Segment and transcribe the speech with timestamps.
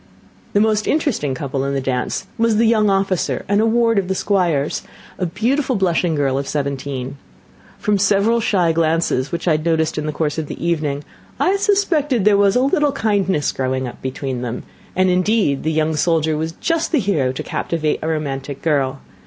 [0.53, 4.07] The most interesting couple in the dance was the young officer and a ward of
[4.07, 4.81] the Squire's,
[5.19, 7.17] a beautiful blushing girl of seventeen.
[7.77, 11.03] From several shy glances which I had noticed in the course of the evening,
[11.39, 14.63] I suspected there was a little kindness growing up between them;
[14.95, 19.01] and, indeed, the young soldier was just the hero to captivate a romantic girl.